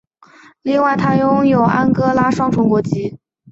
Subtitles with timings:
[0.63, 3.19] 另外他拥有巴西及安哥拉双重国籍。